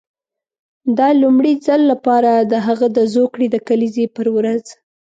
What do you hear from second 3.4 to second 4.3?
د کلیزې پر